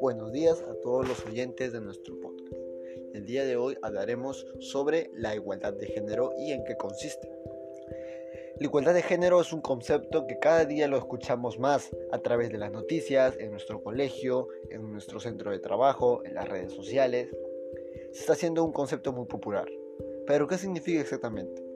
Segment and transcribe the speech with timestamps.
[0.00, 2.52] Buenos días a todos los oyentes de nuestro podcast.
[3.14, 7.30] El día de hoy hablaremos sobre la igualdad de género y en qué consiste.
[8.58, 12.50] La igualdad de género es un concepto que cada día lo escuchamos más a través
[12.50, 17.30] de las noticias, en nuestro colegio, en nuestro centro de trabajo, en las redes sociales.
[18.12, 19.70] Se está haciendo un concepto muy popular.
[20.26, 21.67] Pero ¿qué significa exactamente?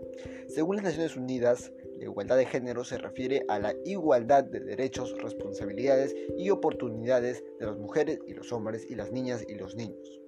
[0.49, 5.17] Según las Naciones Unidas, la igualdad de género se refiere a la igualdad de derechos,
[5.23, 10.21] responsabilidades y oportunidades de las mujeres y los hombres y las niñas y los niños.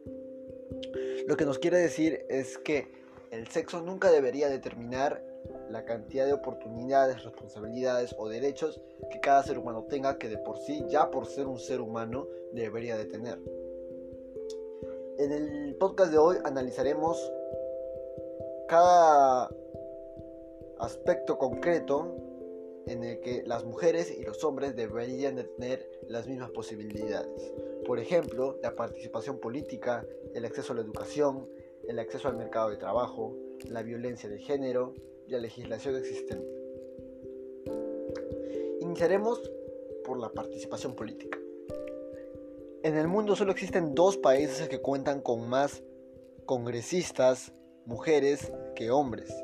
[1.26, 2.88] Lo que nos quiere decir es que
[3.30, 5.24] el sexo nunca debería determinar
[5.68, 8.80] la cantidad de oportunidades, responsabilidades o derechos
[9.10, 12.28] que cada ser humano tenga que de por sí, ya por ser un ser humano,
[12.52, 13.38] debería de tener.
[15.18, 17.32] En el podcast de hoy analizaremos
[18.68, 19.50] cada
[20.78, 22.16] aspecto concreto
[22.86, 27.52] en el que las mujeres y los hombres deberían de tener las mismas posibilidades.
[27.86, 31.48] Por ejemplo, la participación política, el acceso a la educación,
[31.88, 33.36] el acceso al mercado de trabajo,
[33.68, 34.94] la violencia de género,
[35.26, 36.46] y la legislación existente.
[38.80, 39.50] Iniciaremos
[40.04, 41.38] por la participación política.
[42.82, 45.82] En el mundo solo existen dos países que cuentan con más
[46.44, 47.52] congresistas
[47.86, 49.34] mujeres que hombres.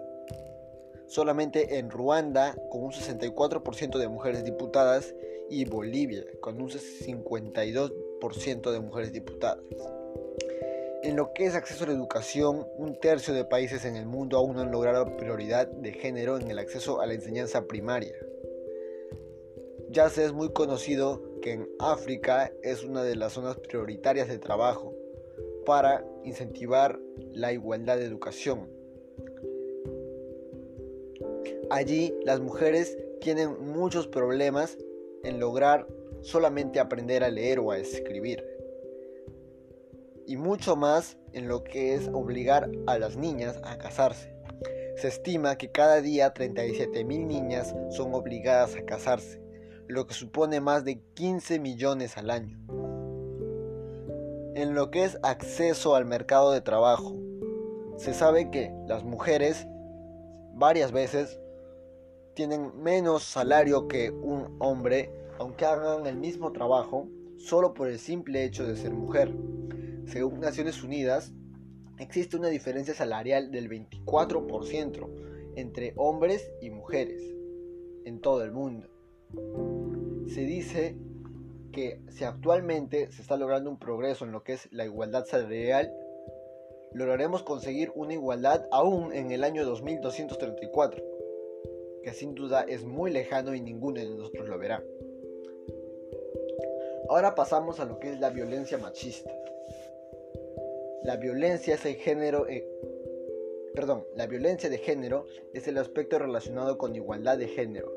[1.11, 5.13] Solamente en Ruanda con un 64% de mujeres diputadas
[5.49, 9.59] y Bolivia con un 52% de mujeres diputadas.
[11.03, 14.39] En lo que es acceso a la educación, un tercio de países en el mundo
[14.39, 18.15] aún no han logrado prioridad de género en el acceso a la enseñanza primaria.
[19.89, 24.39] Ya se es muy conocido que en África es una de las zonas prioritarias de
[24.39, 24.95] trabajo
[25.67, 27.01] para incentivar
[27.33, 28.79] la igualdad de educación.
[31.71, 34.77] Allí las mujeres tienen muchos problemas
[35.25, 35.87] en lograr
[36.21, 38.45] solamente aprender a leer o a escribir
[40.31, 44.33] y mucho más en lo que es obligar a las niñas a casarse.
[44.95, 49.43] Se estima que cada día 37.000 niñas son obligadas a casarse,
[49.89, 52.61] lo que supone más de 15 millones al año.
[54.55, 57.17] En lo que es acceso al mercado de trabajo,
[57.97, 59.67] se sabe que las mujeres
[60.55, 61.40] varias veces
[62.35, 68.45] tienen menos salario que un hombre, aunque hagan el mismo trabajo, solo por el simple
[68.45, 69.35] hecho de ser mujer.
[70.07, 71.33] Según Naciones Unidas,
[71.99, 75.09] existe una diferencia salarial del 24%
[75.57, 77.23] entre hombres y mujeres
[78.05, 78.89] en todo el mundo.
[80.29, 80.97] Se dice
[81.73, 85.93] que si actualmente se está logrando un progreso en lo que es la igualdad salarial,
[86.93, 91.05] lograremos conseguir una igualdad aún en el año 2234,
[92.03, 94.83] que sin duda es muy lejano y ninguno de nosotros lo verá.
[97.09, 99.31] Ahora pasamos a lo que es la violencia machista.
[101.03, 102.65] La violencia es el género, eh,
[103.75, 107.91] perdón, la violencia de género es el aspecto relacionado con igualdad de género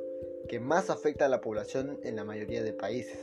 [0.47, 3.19] que más afecta a la población en la mayoría de países.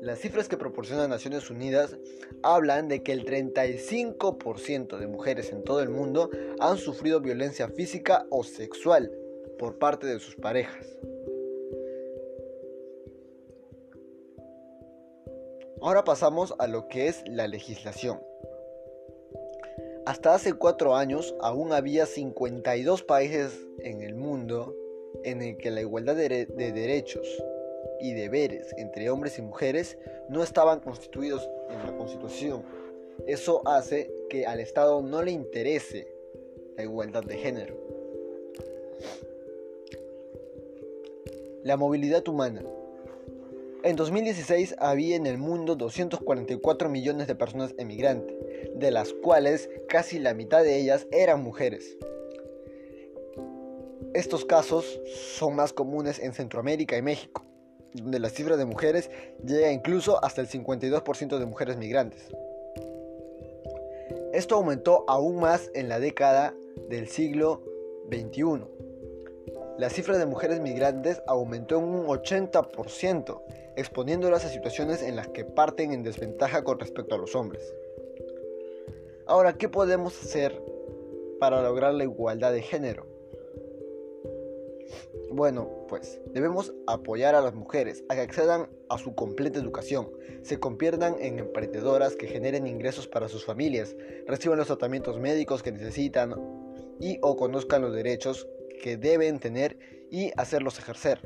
[0.00, 1.96] Las cifras que proporciona Naciones Unidas
[2.42, 6.28] hablan de que el 35% de mujeres en todo el mundo
[6.58, 9.12] han sufrido violencia física o sexual
[9.58, 10.86] por parte de sus parejas.
[15.80, 18.20] Ahora pasamos a lo que es la legislación.
[20.06, 24.76] Hasta hace cuatro años aún había 52 países en el mundo
[25.24, 27.26] en el que la igualdad de, derechos
[28.00, 29.98] y deberes entre hombres y mujeres
[30.28, 32.64] no estaban constituidos en la Constitución.
[33.26, 36.12] Eso hace que al Estado no le interese
[36.76, 37.76] la igualdad de género.
[41.64, 42.64] La movilidad humana.
[43.84, 48.34] En 2016 había en el mundo 244 millones de personas emigrantes,
[48.74, 51.96] de las cuales casi la mitad de ellas eran mujeres.
[54.12, 55.00] Estos casos
[55.36, 57.44] son más comunes en Centroamérica y México,
[57.94, 59.10] donde la cifra de mujeres
[59.44, 62.28] llega incluso hasta el 52% de mujeres migrantes.
[64.32, 66.54] Esto aumentó aún más en la década
[66.88, 67.62] del siglo
[68.10, 68.81] XXI.
[69.78, 73.42] La cifra de mujeres migrantes aumentó en un 80%
[73.76, 77.74] exponiéndolas a situaciones en las que parten en desventaja con respecto a los hombres.
[79.26, 80.60] Ahora, ¿qué podemos hacer
[81.40, 83.06] para lograr la igualdad de género?
[85.30, 90.10] Bueno, pues debemos apoyar a las mujeres a que accedan a su completa educación,
[90.42, 93.96] se conviertan en emprendedoras que generen ingresos para sus familias,
[94.26, 96.34] reciban los tratamientos médicos que necesitan
[97.00, 98.46] y o conozcan los derechos
[98.82, 99.78] que deben tener
[100.10, 101.20] y hacerlos ejercer.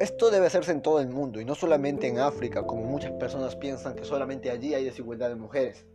[0.00, 3.56] Esto debe hacerse en todo el mundo y no solamente en África, como muchas personas
[3.56, 5.86] piensan que solamente allí hay desigualdad de mujeres.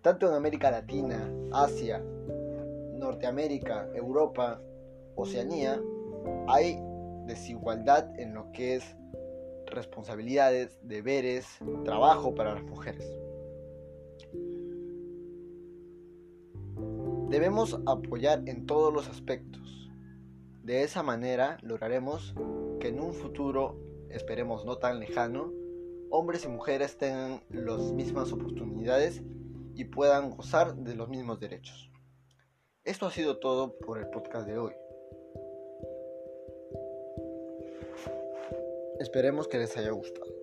[0.00, 2.00] Tanto en América Latina, Asia,
[2.94, 4.62] Norteamérica, Europa,
[5.16, 5.80] Oceanía,
[6.46, 6.78] hay
[7.26, 8.96] desigualdad en lo que es
[9.66, 11.44] responsabilidades, deberes,
[11.84, 13.04] trabajo para las mujeres.
[17.28, 19.90] Debemos apoyar en todos los aspectos.
[20.62, 22.34] De esa manera lograremos
[22.80, 23.80] que en un futuro,
[24.10, 25.52] esperemos no tan lejano,
[26.10, 29.22] hombres y mujeres tengan las mismas oportunidades
[29.74, 31.90] y puedan gozar de los mismos derechos.
[32.84, 34.72] Esto ha sido todo por el podcast de hoy.
[39.00, 40.35] Esperemos que les haya gustado.